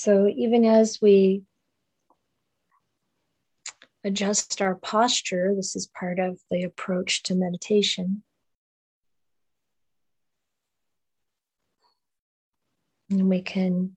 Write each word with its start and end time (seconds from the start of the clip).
So 0.00 0.26
even 0.34 0.64
as 0.64 0.98
we 1.02 1.42
adjust 4.02 4.62
our 4.62 4.74
posture, 4.74 5.52
this 5.54 5.76
is 5.76 5.88
part 5.88 6.18
of 6.18 6.40
the 6.50 6.62
approach 6.62 7.22
to 7.24 7.34
meditation. 7.34 8.22
And 13.10 13.28
we 13.28 13.42
can 13.42 13.94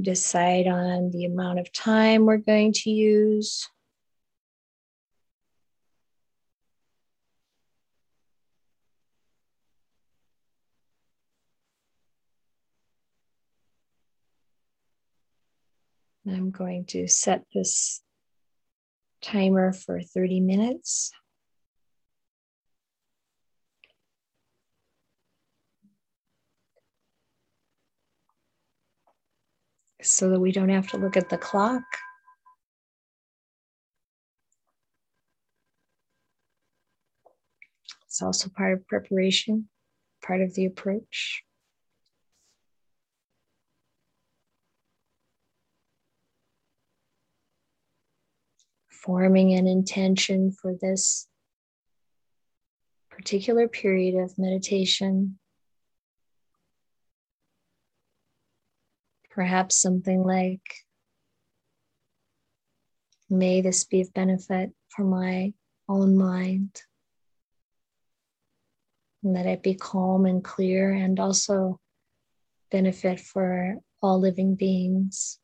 decide 0.00 0.66
on 0.66 1.12
the 1.12 1.26
amount 1.26 1.60
of 1.60 1.72
time 1.72 2.26
we're 2.26 2.38
going 2.38 2.72
to 2.72 2.90
use. 2.90 3.68
I'm 16.26 16.50
going 16.50 16.84
to 16.86 17.08
set 17.08 17.42
this 17.52 18.00
timer 19.22 19.72
for 19.72 20.00
30 20.00 20.40
minutes. 20.40 21.10
So 30.02 30.30
that 30.30 30.40
we 30.40 30.52
don't 30.52 30.68
have 30.68 30.88
to 30.88 30.96
look 30.96 31.16
at 31.16 31.28
the 31.28 31.38
clock. 31.38 31.82
It's 38.06 38.20
also 38.20 38.50
part 38.50 38.74
of 38.74 38.86
preparation, 38.88 39.68
part 40.24 40.42
of 40.42 40.54
the 40.54 40.66
approach. 40.66 41.44
Forming 49.02 49.52
an 49.54 49.66
intention 49.66 50.52
for 50.52 50.74
this 50.80 51.26
particular 53.10 53.68
period 53.68 54.22
of 54.22 54.38
meditation. 54.38 55.38
Perhaps 59.30 59.76
something 59.76 60.22
like, 60.22 60.62
May 63.32 63.62
this 63.62 63.84
be 63.84 64.02
of 64.02 64.12
benefit 64.12 64.72
for 64.90 65.04
my 65.04 65.54
own 65.88 66.18
mind. 66.18 66.82
And 69.22 69.36
that 69.36 69.46
it 69.46 69.62
be 69.62 69.74
calm 69.74 70.26
and 70.26 70.44
clear 70.44 70.92
and 70.92 71.18
also 71.18 71.80
benefit 72.70 73.20
for 73.20 73.76
all 74.02 74.20
living 74.20 74.54
beings. 74.54 75.38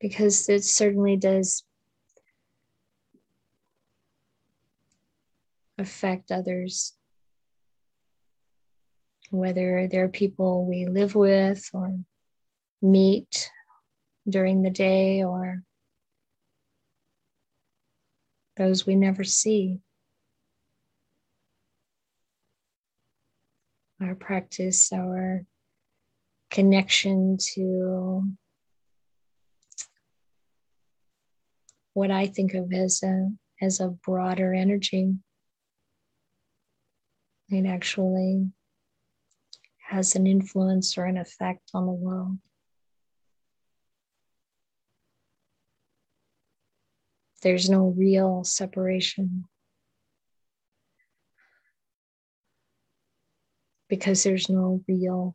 Because 0.00 0.48
it 0.48 0.64
certainly 0.64 1.16
does 1.16 1.64
affect 5.78 6.30
others, 6.30 6.94
whether 9.30 9.88
they're 9.88 10.08
people 10.08 10.66
we 10.66 10.86
live 10.86 11.14
with 11.14 11.68
or 11.72 11.98
meet 12.82 13.50
during 14.28 14.62
the 14.62 14.70
day 14.70 15.22
or 15.22 15.62
those 18.56 18.86
we 18.86 18.94
never 18.96 19.24
see. 19.24 19.78
Our 24.00 24.14
practice, 24.14 24.92
our 24.92 25.44
connection 26.50 27.36
to 27.54 28.22
what 31.98 32.12
I 32.12 32.28
think 32.28 32.54
of 32.54 32.72
as 32.72 33.02
a 33.02 33.28
as 33.60 33.80
a 33.80 33.88
broader 33.88 34.54
energy. 34.54 35.16
It 37.48 37.66
actually 37.66 38.52
has 39.88 40.14
an 40.14 40.28
influence 40.28 40.96
or 40.96 41.06
an 41.06 41.16
effect 41.16 41.72
on 41.74 41.86
the 41.86 41.92
world. 41.92 42.38
There's 47.42 47.68
no 47.68 47.86
real 47.88 48.44
separation 48.44 49.46
because 53.88 54.22
there's 54.22 54.48
no 54.48 54.84
real 54.86 55.34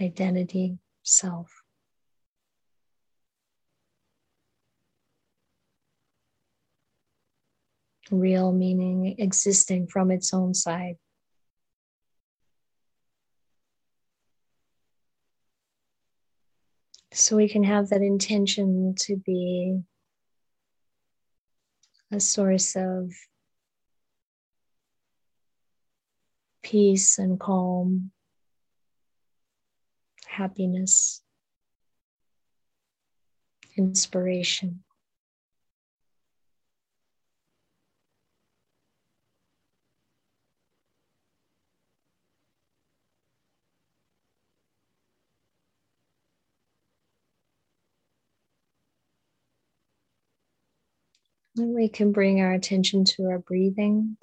identity, 0.00 0.78
self. 1.02 1.61
Real 8.12 8.52
meaning 8.52 9.16
existing 9.18 9.86
from 9.86 10.10
its 10.10 10.32
own 10.32 10.54
side. 10.54 10.96
So 17.12 17.36
we 17.36 17.48
can 17.48 17.64
have 17.64 17.88
that 17.88 18.00
intention 18.00 18.94
to 19.00 19.16
be 19.16 19.80
a 22.10 22.20
source 22.20 22.74
of 22.76 23.12
peace 26.62 27.18
and 27.18 27.38
calm, 27.38 28.12
happiness, 30.26 31.22
inspiration. 33.76 34.82
We 51.56 51.88
can 51.88 52.12
bring 52.12 52.40
our 52.40 52.52
attention 52.52 53.04
to 53.04 53.24
our 53.24 53.38
breathing. 53.38 54.16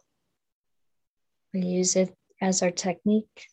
We 1.54 1.62
use 1.62 1.96
it 1.96 2.16
as 2.42 2.62
our 2.62 2.72
technique. 2.72 3.48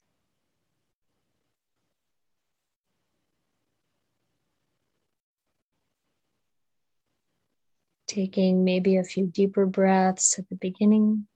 Taking 8.06 8.64
maybe 8.64 8.96
a 8.96 9.04
few 9.04 9.26
deeper 9.26 9.66
breaths 9.66 10.38
at 10.38 10.48
the 10.48 10.56
beginning. 10.56 11.26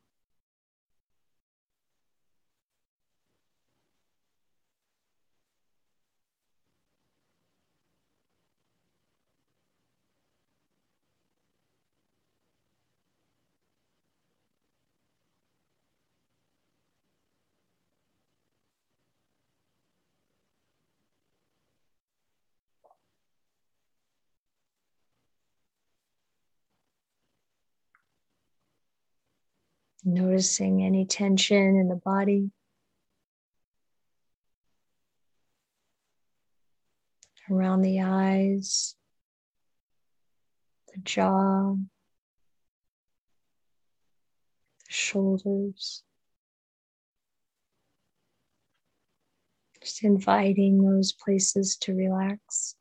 Noticing 30.04 30.82
any 30.82 31.04
tension 31.04 31.76
in 31.76 31.88
the 31.88 32.00
body. 32.02 32.50
Around 37.50 37.82
the 37.82 38.00
eyes, 38.00 38.94
the 40.94 41.00
jaw, 41.02 41.74
the 44.86 44.92
shoulders. 44.92 46.04
Just 49.82 50.04
inviting 50.04 50.82
those 50.82 51.12
places 51.12 51.76
to 51.78 51.94
relax. 51.94 52.76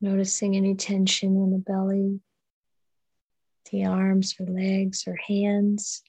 Noticing 0.00 0.56
any 0.56 0.74
tension 0.74 1.36
in 1.36 1.50
the 1.50 1.58
belly, 1.58 2.20
the 3.72 3.86
arms 3.86 4.34
or 4.38 4.46
legs 4.46 5.04
or 5.06 5.16
hands. 5.16 6.02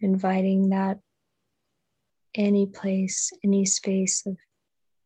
Inviting 0.00 0.70
that 0.70 0.98
any 2.34 2.66
place, 2.66 3.30
any 3.44 3.64
space 3.66 4.24
of 4.26 4.36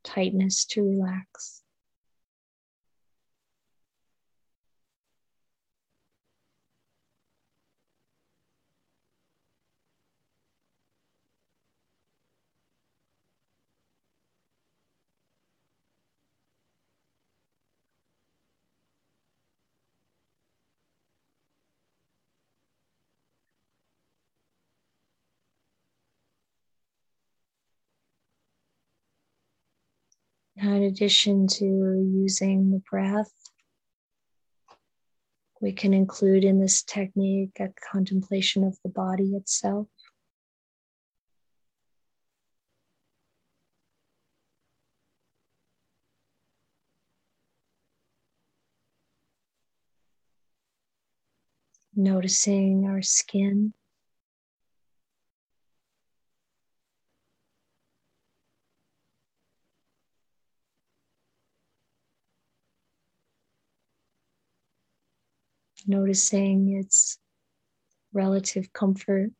tightness 0.04 0.64
to 0.64 0.82
relax. 0.82 1.62
In 30.74 30.82
addition 30.82 31.46
to 31.46 31.64
using 31.64 32.70
the 32.70 32.82
breath, 32.90 33.32
we 35.60 35.72
can 35.72 35.94
include 35.94 36.44
in 36.44 36.60
this 36.60 36.82
technique 36.82 37.58
a 37.60 37.68
contemplation 37.92 38.64
of 38.64 38.78
the 38.82 38.90
body 38.90 39.34
itself. 39.34 39.88
Noticing 51.94 52.86
our 52.86 53.00
skin. 53.00 53.72
Noticing 65.86 66.76
its 66.78 67.18
relative 68.12 68.72
comfort 68.72 69.30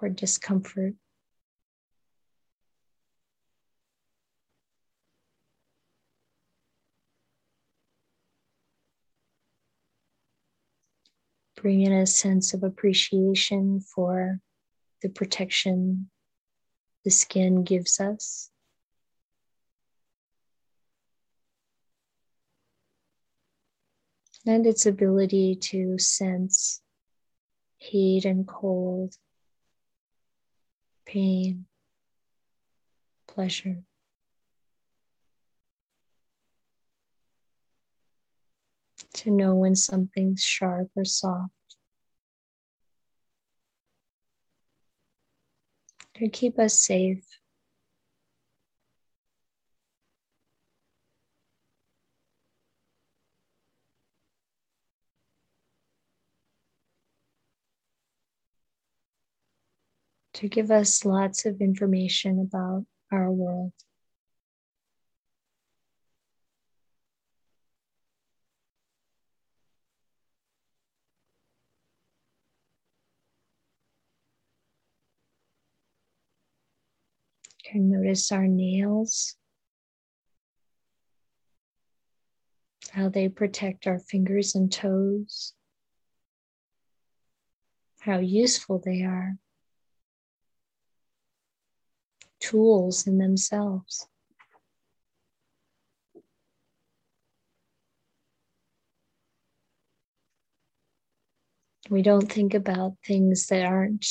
or 0.00 0.08
discomfort. 0.08 0.94
Bring 11.56 11.82
in 11.82 11.92
a 11.92 12.06
sense 12.06 12.54
of 12.54 12.64
appreciation 12.64 13.80
for 13.80 14.40
the 15.00 15.08
protection 15.08 16.10
the 17.04 17.10
skin 17.10 17.64
gives 17.64 18.00
us. 18.00 18.51
And 24.46 24.66
its 24.66 24.86
ability 24.86 25.56
to 25.56 25.98
sense 25.98 26.80
heat 27.78 28.24
and 28.24 28.46
cold, 28.46 29.16
pain, 31.04 31.66
pleasure. 33.26 33.82
To 39.14 39.30
know 39.30 39.54
when 39.54 39.76
something's 39.76 40.42
sharp 40.42 40.90
or 40.96 41.04
soft. 41.04 41.52
To 46.16 46.28
keep 46.28 46.58
us 46.58 46.78
safe. 46.78 47.24
To 60.42 60.48
give 60.48 60.72
us 60.72 61.04
lots 61.04 61.46
of 61.46 61.60
information 61.60 62.40
about 62.40 62.84
our 63.12 63.30
world. 63.30 63.72
can 77.64 77.88
notice 77.88 78.32
our 78.32 78.48
nails, 78.48 79.36
how 82.90 83.08
they 83.08 83.28
protect 83.28 83.86
our 83.86 84.00
fingers 84.00 84.56
and 84.56 84.72
toes, 84.72 85.54
how 88.00 88.18
useful 88.18 88.82
they 88.84 89.02
are 89.02 89.36
tools 92.42 93.06
in 93.06 93.18
themselves. 93.18 94.06
We 101.88 102.02
don't 102.02 102.30
think 102.30 102.54
about 102.54 102.96
things 103.06 103.46
that 103.46 103.64
aren't 103.64 104.06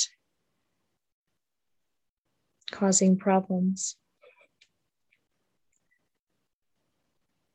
causing 2.72 3.18
problems. 3.18 3.96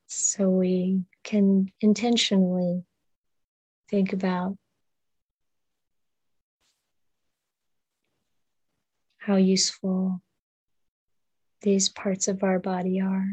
So 0.08 0.48
we 0.50 1.04
can 1.24 1.72
intentionally 1.80 2.84
think 3.90 4.12
about 4.12 4.56
how 9.18 9.36
useful 9.36 10.22
these 11.66 11.88
parts 11.88 12.28
of 12.28 12.44
our 12.44 12.60
body 12.60 13.00
are. 13.00 13.26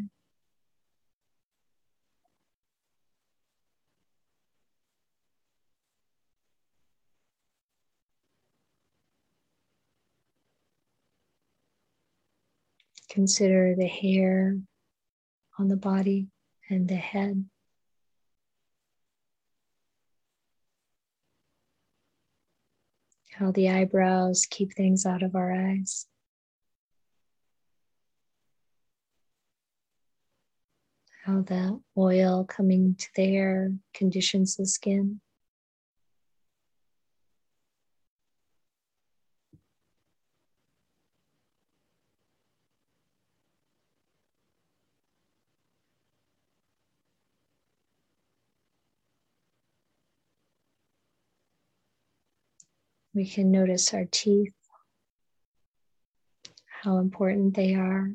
Consider 13.08 13.75
the 13.75 13.86
hair 13.86 14.58
on 15.60 15.68
the 15.68 15.78
body 15.78 16.30
and 16.72 16.88
the 16.88 16.96
head. 16.96 17.46
How 23.34 23.52
the 23.52 23.70
eyebrows 23.70 24.48
keep 24.50 24.74
things 24.74 25.06
out 25.06 25.22
of 25.22 25.36
our 25.36 25.54
eyes. 25.54 26.08
How 31.24 31.42
the 31.42 31.80
oil 31.98 32.44
coming 32.44 32.96
to 33.00 33.08
there 33.15 33.72
conditions 33.94 34.58
the 34.58 34.65
skin. 34.65 35.22
We 53.13 53.25
can 53.30 53.50
notice 53.50 53.94
our 53.94 54.06
teeth, 54.12 54.56
how 56.82 56.98
important 56.98 57.53
they 57.56 57.75
are 57.75 58.12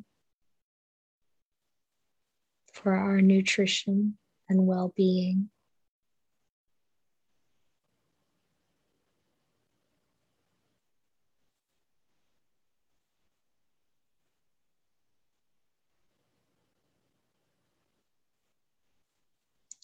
for 2.88 2.95
our 2.95 3.21
nutrition 3.21 4.16
and 4.49 4.66
well 4.66 4.95
being. 4.97 5.50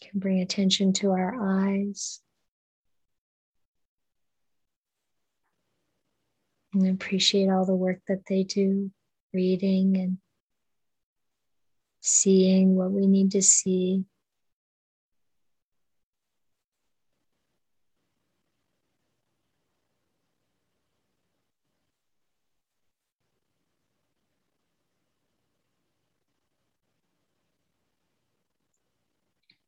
Can 0.00 0.18
bring 0.18 0.40
attention 0.40 0.94
to 0.94 1.10
our 1.10 1.34
eyes. 1.68 2.22
And 6.72 6.88
appreciate 6.88 7.50
all 7.50 7.66
the 7.66 7.76
work 7.76 8.00
that 8.08 8.22
they 8.30 8.44
do, 8.44 8.90
reading 9.34 9.98
and 9.98 10.16
seeing 12.06 12.74
what 12.74 12.92
we 12.92 13.06
need 13.06 13.30
to 13.30 13.40
see. 13.40 14.04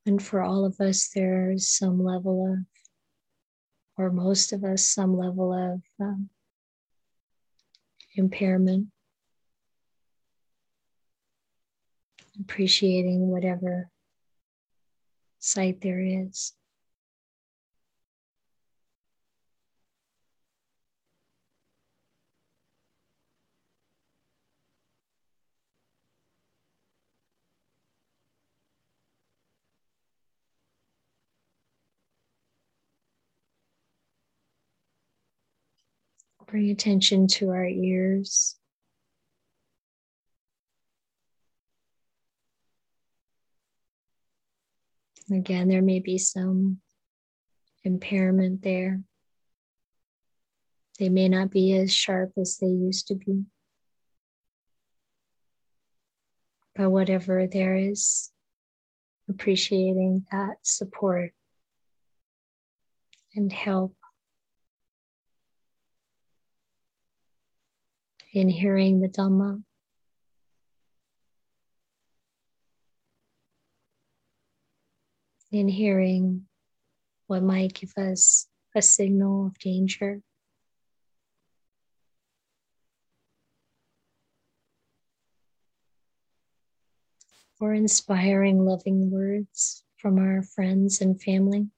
And 0.05 0.23
for 0.23 0.43
all 0.43 0.67
of 0.67 0.79
us, 0.79 1.09
there's 1.15 1.67
some 1.67 2.05
level 2.05 2.53
of, 2.53 2.59
or 3.97 4.11
most 4.11 4.53
of 4.53 4.63
us, 4.63 4.85
some 4.85 5.17
level 5.17 5.55
of 5.55 5.81
um, 5.99 6.29
impairment. 8.15 8.89
Appreciating 12.41 13.29
whatever 13.29 13.91
sight 15.39 15.81
there 15.81 16.01
is. 16.01 16.53
Bring 36.47 36.71
attention 36.71 37.27
to 37.27 37.51
our 37.51 37.67
ears. 37.67 38.57
Again, 45.31 45.69
there 45.69 45.83
may 45.83 45.99
be 45.99 46.19
some 46.19 46.81
impairment 47.83 48.63
there. 48.63 49.01
They 50.99 51.09
may 51.09 51.29
not 51.29 51.51
be 51.51 51.77
as 51.77 51.93
sharp 51.93 52.33
as 52.39 52.59
they 52.59 52.69
used 52.69 53.09
to 53.09 53.17
be. 53.17 53.45
But 56.75 56.91
whatever 56.91 57.47
there 57.47 57.75
is, 57.77 58.31
appreciating 59.29 60.27
that 60.31 60.57
support 60.63 61.33
and 63.35 63.53
help 63.53 63.95
in 68.33 68.49
hearing 68.49 69.01
the 69.01 69.09
Dhamma. 69.09 69.63
In 75.57 75.69
hearing 75.69 76.45
what 77.29 77.43
might 77.43 77.73
give 77.73 77.95
us 77.97 78.47
a 78.75 78.83
signal 78.83 79.47
of 79.47 79.59
danger. 79.59 80.21
Or 87.59 87.73
inspiring, 87.73 88.67
loving 88.67 89.11
words 89.11 89.83
from 89.97 90.19
our 90.19 90.43
friends 90.43 91.01
and 91.01 91.19
family. 91.19 91.69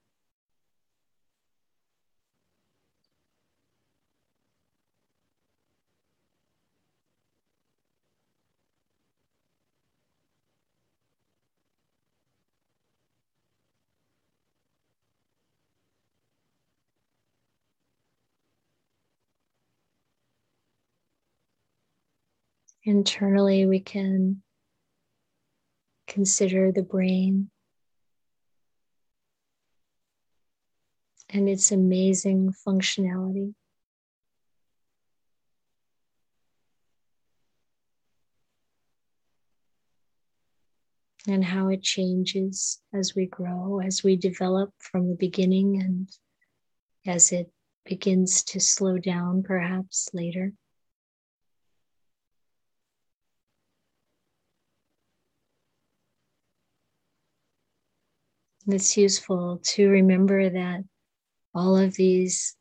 Internally 22.88 23.66
we 23.66 23.80
can 23.80 24.42
consider 26.06 26.72
the 26.72 26.82
brain 26.82 27.50
and 31.28 31.50
its 31.50 31.70
amazing 31.70 32.50
functionality. 32.66 33.52
And 41.26 41.44
how 41.44 41.68
it 41.68 41.82
changes 41.82 42.80
as 42.94 43.14
we 43.14 43.26
grow, 43.26 43.80
as 43.80 44.02
we 44.02 44.16
develop 44.16 44.72
from 44.78 45.10
the 45.10 45.16
beginning, 45.16 45.82
and 45.82 46.08
as 47.06 47.32
it 47.32 47.52
begins 47.84 48.42
to 48.44 48.60
slow 48.60 48.96
down 48.96 49.42
perhaps 49.42 50.08
later. 50.14 50.54
It's 58.74 58.96
useful 58.96 59.60
to 59.62 59.88
remember 59.88 60.50
that 60.50 60.84
all 61.54 61.76
of 61.76 61.94
these 61.94 62.54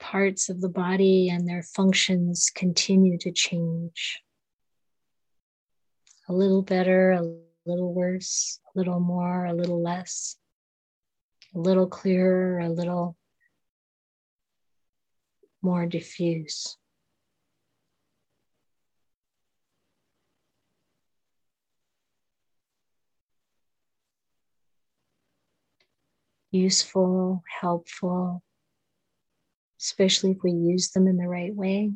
parts 0.00 0.48
of 0.48 0.60
the 0.60 0.68
body 0.68 1.28
and 1.30 1.48
their 1.48 1.62
functions 1.62 2.50
continue 2.54 3.16
to 3.18 3.30
change. 3.30 4.20
A 6.28 6.32
little 6.32 6.62
better, 6.62 7.12
a 7.12 7.22
little 7.64 7.94
worse, 7.94 8.58
a 8.74 8.78
little 8.78 9.00
more, 9.00 9.46
a 9.46 9.54
little 9.54 9.80
less, 9.80 10.36
a 11.54 11.58
little 11.58 11.86
clearer, 11.86 12.58
a 12.58 12.68
little 12.68 13.16
more 15.62 15.86
diffuse. 15.86 16.76
Useful, 26.52 27.42
helpful, 27.60 28.42
especially 29.80 30.32
if 30.32 30.38
we 30.44 30.52
use 30.52 30.90
them 30.90 31.08
in 31.08 31.16
the 31.16 31.26
right 31.26 31.54
way. 31.54 31.90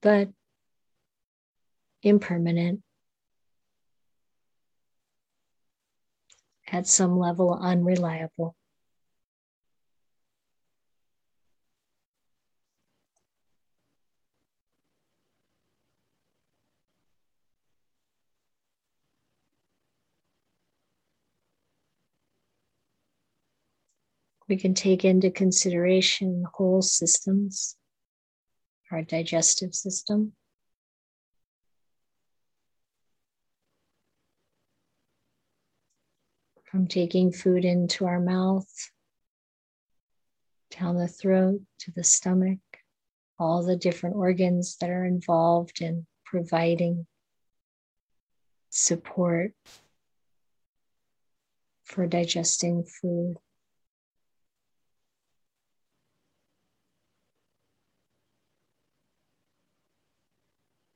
But 0.00 0.28
impermanent, 2.02 2.82
at 6.70 6.86
some 6.86 7.18
level, 7.18 7.58
unreliable. 7.60 8.54
We 24.50 24.56
can 24.56 24.74
take 24.74 25.04
into 25.04 25.30
consideration 25.30 26.44
whole 26.54 26.82
systems, 26.82 27.76
our 28.90 29.00
digestive 29.00 29.72
system. 29.72 30.32
From 36.64 36.88
taking 36.88 37.30
food 37.30 37.64
into 37.64 38.06
our 38.06 38.18
mouth, 38.18 38.68
down 40.76 40.96
the 40.96 41.06
throat 41.06 41.60
to 41.80 41.92
the 41.92 42.02
stomach, 42.02 42.58
all 43.38 43.62
the 43.62 43.76
different 43.76 44.16
organs 44.16 44.76
that 44.80 44.90
are 44.90 45.04
involved 45.04 45.80
in 45.80 46.08
providing 46.24 47.06
support 48.70 49.52
for 51.84 52.08
digesting 52.08 52.82
food. 52.82 53.36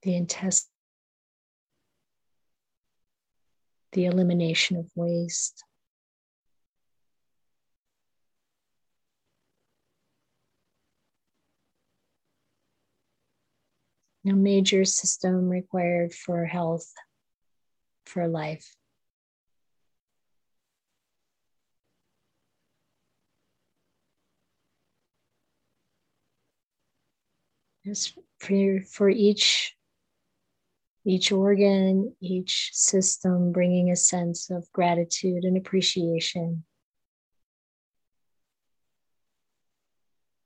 The 0.04 0.14
intestine, 0.14 0.70
the 3.92 4.04
elimination 4.04 4.76
of 4.76 4.90
waste. 4.94 5.64
A 14.26 14.32
major 14.32 14.84
system 14.84 15.48
required 15.48 16.14
for 16.14 16.44
health, 16.44 16.90
for 18.06 18.28
life. 18.28 18.74
Just 27.86 28.18
for, 28.38 28.80
for 28.90 29.10
each 29.10 29.74
each 31.04 31.32
organ, 31.32 32.14
each 32.20 32.70
system 32.72 33.52
bringing 33.52 33.90
a 33.90 33.96
sense 33.96 34.50
of 34.50 34.70
gratitude 34.72 35.44
and 35.44 35.56
appreciation. 35.56 36.64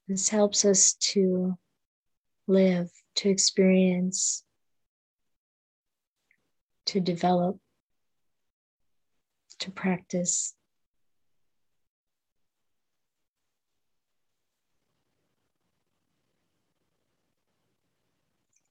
This 0.08 0.28
helps 0.28 0.64
us 0.64 0.94
to 0.94 1.56
live, 2.46 2.90
to 3.16 3.28
experience, 3.28 4.42
to 6.86 6.98
develop, 6.98 7.58
to 9.58 9.70
practice. 9.70 10.54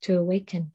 To 0.01 0.17
awaken. 0.17 0.71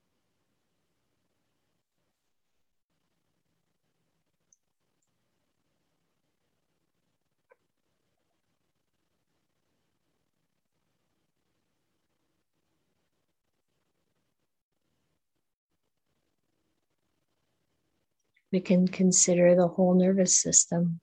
We 18.53 18.61
can 18.61 18.87
consider 18.87 19.57
the 19.57 19.69
whole 19.69 19.95
nervous 19.95 20.39
system. 20.39 21.01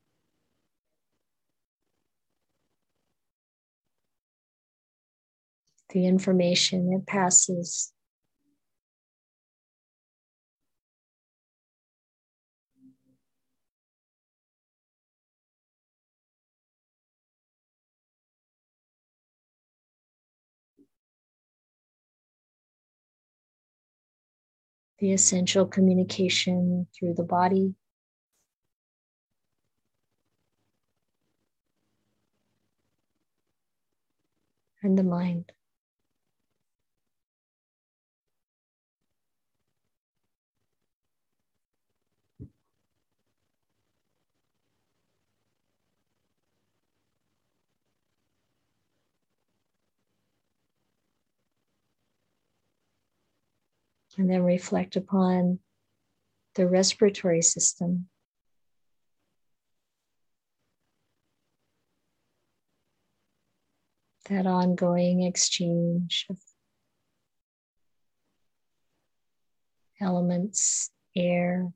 The 5.92 6.06
information 6.06 6.94
it 6.94 7.08
passes 7.08 7.92
the 25.00 25.14
essential 25.14 25.66
communication 25.66 26.88
through 26.98 27.14
the 27.16 27.24
body. 27.24 27.76
And 34.84 34.98
the 34.98 35.04
mind. 35.04 35.52
And 54.20 54.30
then 54.30 54.44
reflect 54.44 54.98
upon 54.98 55.60
the 56.56 56.68
respiratory 56.68 57.42
system. 57.42 58.10
That 64.26 64.46
ongoing 64.46 65.24
exchange 65.24 66.26
of 66.30 66.38
elements, 70.02 70.92
air, 71.16 71.72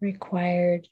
required 0.00 0.88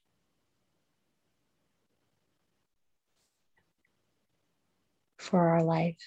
for 5.19 5.49
our 5.49 5.65
life. 5.65 5.99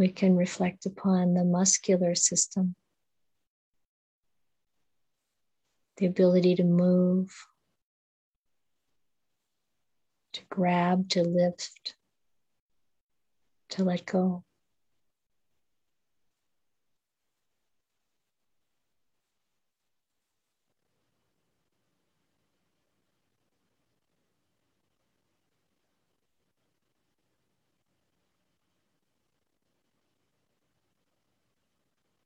We 0.00 0.08
can 0.08 0.34
reflect 0.34 0.86
upon 0.86 1.34
the 1.34 1.44
muscular 1.44 2.14
system, 2.14 2.74
the 5.98 6.06
ability 6.06 6.54
to 6.54 6.64
move, 6.64 7.30
to 10.32 10.40
grab, 10.48 11.06
to 11.10 11.22
lift, 11.22 11.96
to 13.68 13.84
let 13.84 14.06
go. 14.06 14.42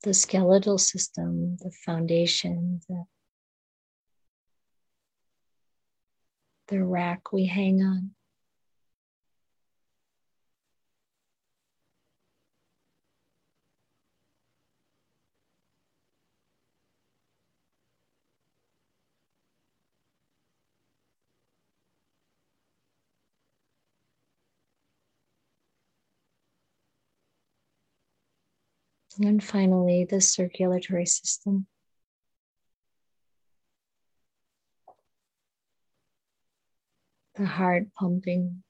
The 0.04 0.14
skeletal 0.14 0.76
system, 0.76 1.56
the 1.60 1.72
foundation, 1.84 2.80
the, 2.88 3.04
the 6.68 6.84
rack 6.84 7.32
we 7.32 7.46
hang 7.46 7.82
on. 7.82 8.13
And 29.20 29.42
finally, 29.42 30.04
the 30.04 30.20
circulatory 30.20 31.06
system. 31.06 31.66
The 37.36 37.46
heart 37.46 37.92
pumping. 37.94 38.62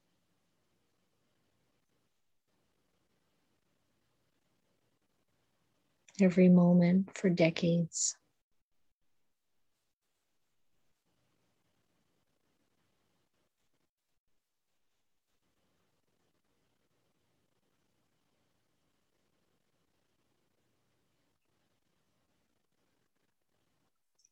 Every 6.21 6.49
moment 6.49 7.17
for 7.17 7.31
decades. 7.31 8.17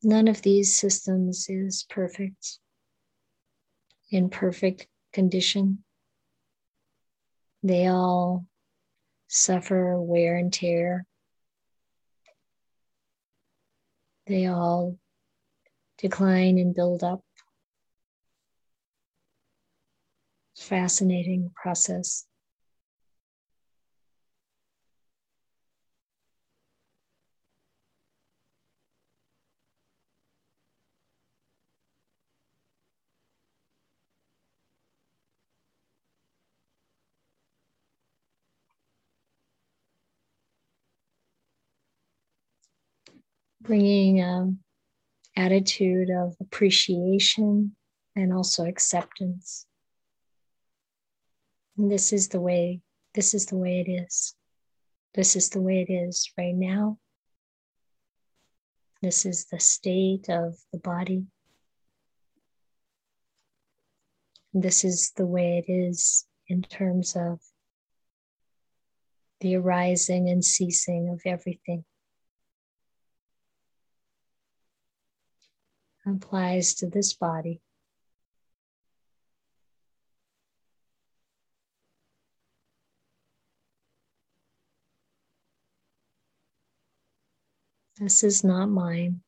None 0.02 0.26
of 0.26 0.42
these 0.42 0.76
systems 0.76 1.46
is 1.48 1.86
perfect, 1.88 2.58
in 4.10 4.30
perfect 4.30 4.88
condition. 5.12 5.84
They 7.62 7.86
all 7.86 8.46
suffer 9.28 10.00
wear 10.00 10.36
and 10.36 10.52
tear. 10.52 11.06
They 14.26 14.46
all 14.46 14.98
decline 15.98 16.58
and 16.58 16.74
build 16.74 17.04
up. 17.04 17.22
Fascinating 20.56 21.52
process. 21.54 22.26
Bringing 43.62 44.20
an 44.20 44.58
attitude 45.36 46.10
of 46.10 46.36
appreciation 46.40 47.74
and 48.16 48.32
also 48.32 48.64
acceptance. 48.66 49.66
And 51.78 51.90
this 51.90 52.12
is 52.12 52.28
the 52.28 52.40
way, 52.40 52.80
this 53.14 53.34
is 53.34 53.46
the 53.46 53.56
way 53.56 53.80
it 53.80 53.90
is. 53.90 54.34
This 55.14 55.36
is 55.36 55.50
the 55.50 55.60
way 55.60 55.86
it 55.88 55.92
is 55.92 56.30
right 56.36 56.54
now. 56.54 56.98
This 59.00 59.26
is 59.26 59.46
the 59.46 59.60
state 59.60 60.28
of 60.28 60.56
the 60.72 60.78
body. 60.78 61.26
This 64.54 64.84
is 64.84 65.12
the 65.16 65.26
way 65.26 65.64
it 65.66 65.70
is 65.72 66.26
in 66.46 66.62
terms 66.62 67.16
of 67.16 67.40
the 69.40 69.56
arising 69.56 70.28
and 70.28 70.44
ceasing 70.44 71.08
of 71.08 71.20
everything. 71.24 71.84
Applies 76.04 76.74
to 76.74 76.88
this 76.88 77.14
body. 77.14 77.60
This 87.98 88.24
is 88.24 88.42
not 88.42 88.66
mine. 88.66 89.20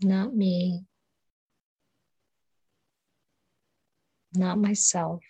Not 0.00 0.34
me. 0.34 0.84
Not 4.34 4.58
myself. 4.58 5.22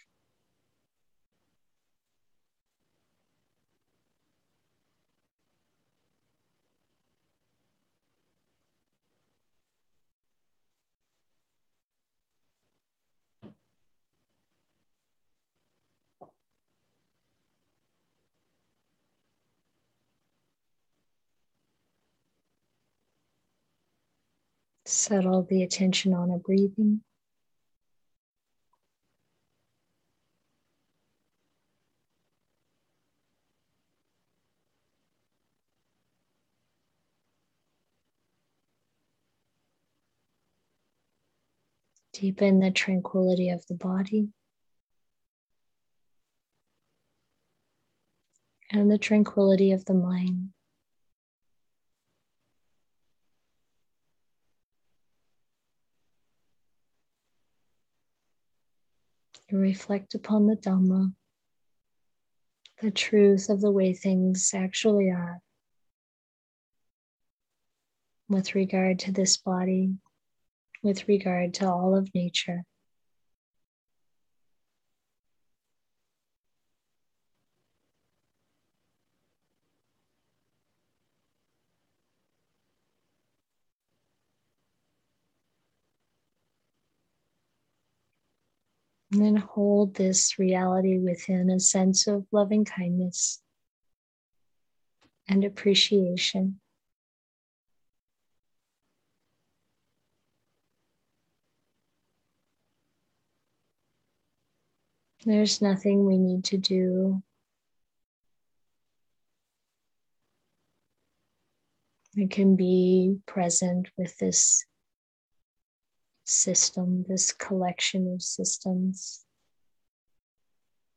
Settle 24.95 25.43
the 25.43 25.65
attention 25.65 26.15
on 26.15 26.31
a 26.31 26.39
breathing. 26.39 27.03
Deepen 42.13 42.61
the 42.61 42.71
tranquility 42.71 43.51
of 43.51 43.67
the 43.67 43.75
body 43.75 44.29
and 48.71 48.89
the 48.89 48.97
tranquility 48.97 49.73
of 49.73 49.85
the 49.87 49.95
mind. 49.95 50.51
Reflect 59.55 60.17
upon 60.17 60.49
the 60.49 60.57
Dhamma, 60.57 61.15
the 62.83 62.91
truth 62.91 63.49
of 63.49 63.61
the 63.61 63.71
way 63.71 63.95
things 63.95 64.51
actually 64.53 65.11
are 65.11 65.39
with 68.29 68.57
regard 68.57 68.99
to 68.99 69.13
this 69.13 69.37
body, 69.37 69.95
with 70.83 71.07
regard 71.07 71.55
to 71.55 71.71
all 71.71 71.97
of 71.97 72.13
nature. 72.17 72.65
And 89.15 89.25
then 89.25 89.37
hold 89.37 89.95
this 89.95 90.41
reality 90.41 90.99
within 90.99 91.49
a 91.49 91.61
sense 91.61 92.09
of 92.09 92.27
loving 92.33 92.65
kindness 92.65 93.41
and 95.29 95.45
appreciation. 95.45 96.59
There's 105.25 105.63
nothing 105.63 106.05
we 106.05 106.19
need 106.19 106.43
to 106.47 106.59
do. 106.59 107.23
We 112.17 112.27
can 112.27 112.57
be 112.57 113.19
present 113.27 113.91
with 113.97 114.19
this 114.19 114.65
system, 116.35 117.05
this 117.09 117.33
collection 117.33 118.13
of 118.13 118.23
systems, 118.23 119.25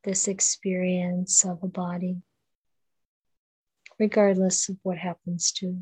this 0.04 0.28
experience 0.28 1.46
of 1.46 1.64
a 1.64 1.68
body, 1.68 2.18
regardless 4.00 4.70
of 4.70 4.78
what 4.84 4.98
happens 4.98 5.52
to. 5.54 5.68
it. 5.68 5.76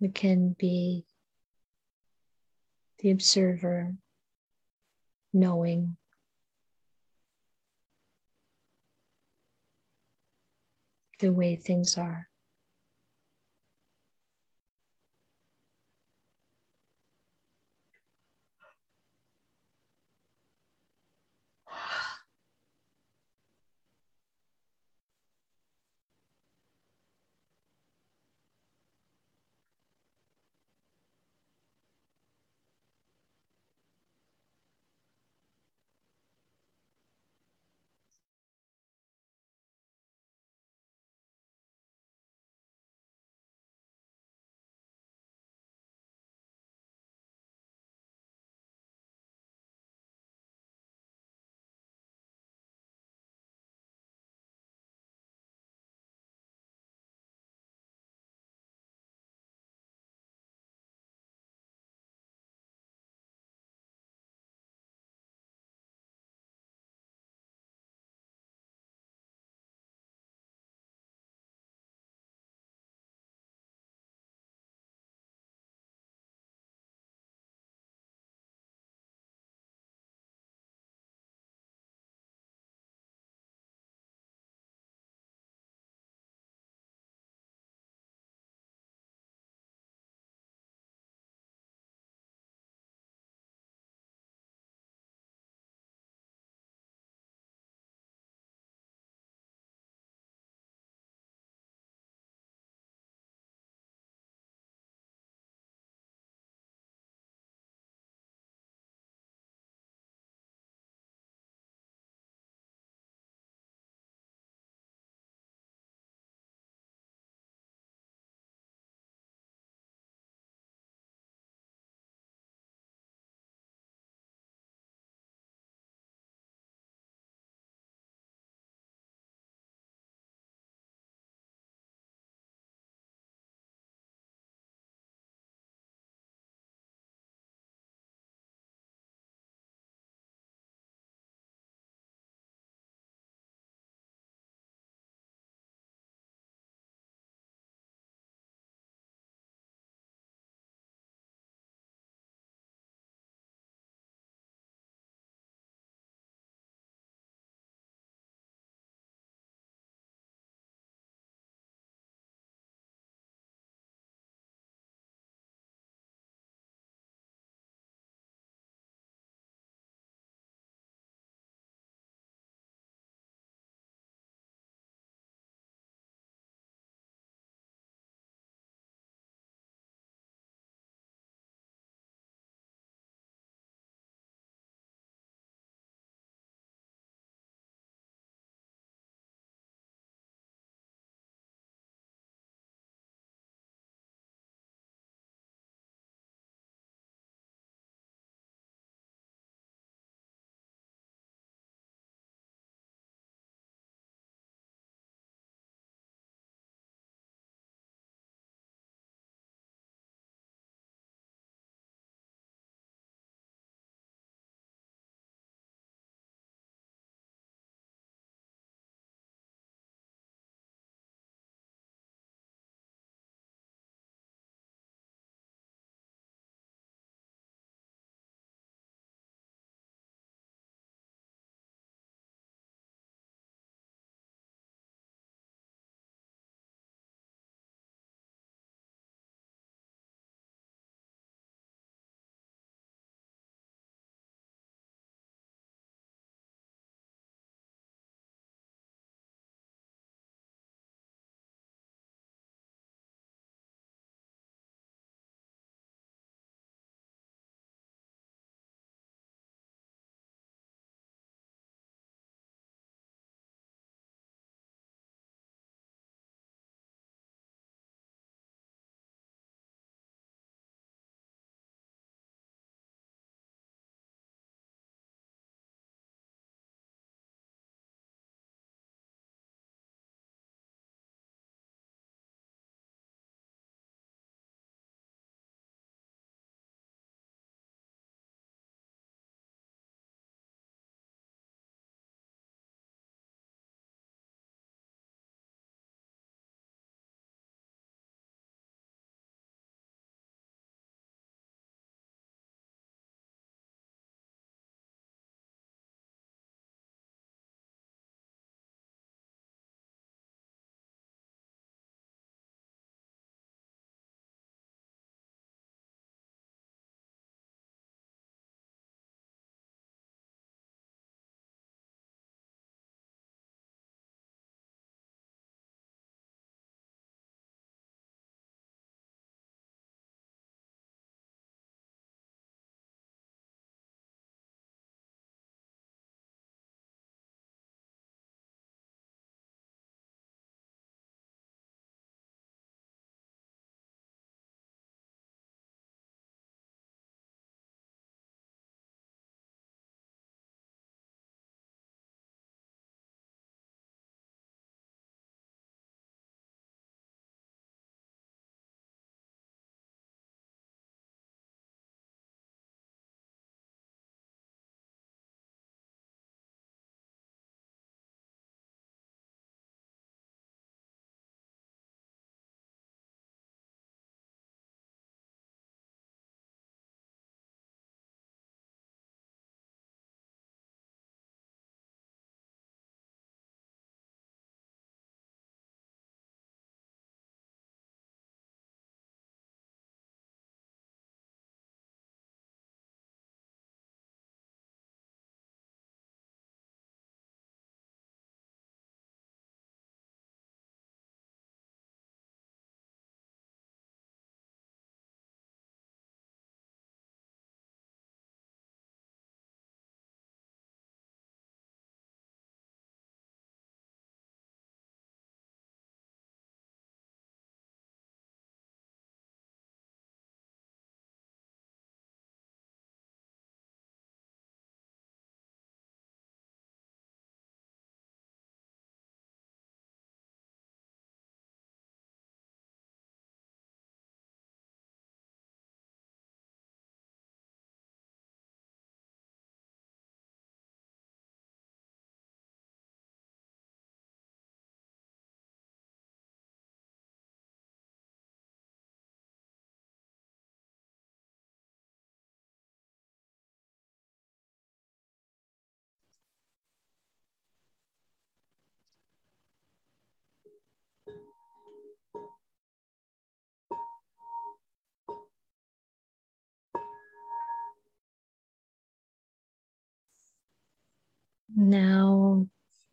We 0.00 0.08
can 0.08 0.54
be 0.58 1.04
the 3.00 3.10
observer, 3.10 3.94
knowing. 5.32 5.96
The 11.20 11.32
way 11.32 11.56
things 11.56 11.98
are. 11.98 12.28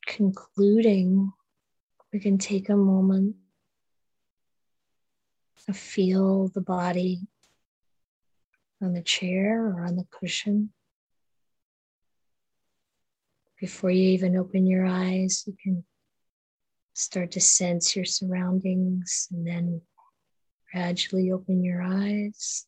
Concluding, 0.08 1.32
we 2.12 2.19
can 2.19 2.38
take 2.38 2.69
a 2.69 2.75
moment 2.75 3.36
to 5.65 5.73
feel 5.73 6.47
the 6.47 6.62
body 6.62 7.21
on 8.82 8.93
the 8.93 9.04
chair 9.04 9.67
or 9.67 9.86
on 9.86 9.95
the 9.95 10.06
cushion. 10.10 10.71
Before 13.60 13.91
you 13.91 14.10
even 14.10 14.36
open 14.36 14.65
your 14.65 14.86
eyes, 14.86 15.43
you 15.45 15.56
can 15.62 15.84
start 16.93 17.32
to 17.32 17.41
sense 17.41 17.95
your 17.95 18.06
surroundings 18.06 19.28
and 19.32 19.45
then 19.45 19.82
gradually 20.71 21.32
open 21.32 21.63
your 21.63 21.82
eyes. 21.82 22.65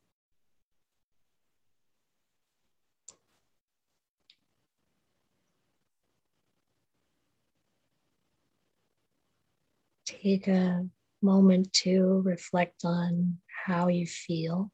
Take 10.07 10.47
a 10.47 10.87
moment 11.21 11.73
to 11.83 12.21
reflect 12.23 12.85
on 12.85 13.39
how 13.65 13.89
you 13.89 14.07
feel, 14.07 14.71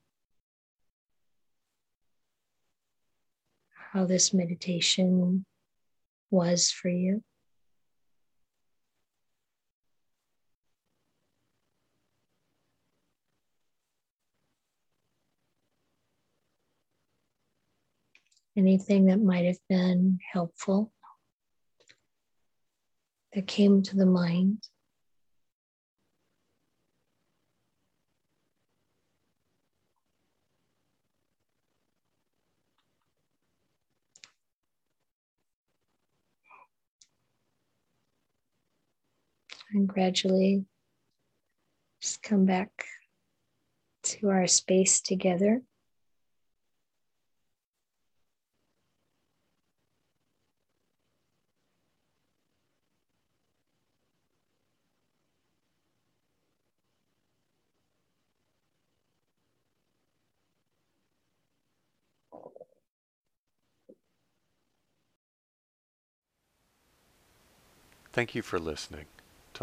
how 3.91 4.05
this 4.05 4.31
meditation 4.31 5.43
was 6.29 6.69
for 6.69 6.89
you. 6.89 7.23
Anything 18.55 19.05
that 19.05 19.19
might 19.19 19.45
have 19.45 19.57
been 19.67 20.19
helpful 20.31 20.93
that 23.33 23.47
came 23.47 23.81
to 23.81 23.95
the 23.95 24.05
mind. 24.05 24.59
and 39.73 39.82
gradually 39.93 40.65
just 42.01 42.21
come 42.21 42.45
back 42.45 42.69
to 44.03 44.29
our 44.29 44.45
space 44.45 44.99
together. 44.99 45.61
Thank 68.11 68.35
you 68.35 68.41
for 68.41 68.59
listening. 68.59 69.05